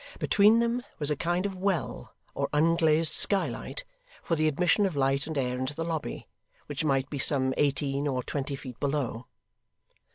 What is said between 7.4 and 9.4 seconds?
eighteen or twenty feet below.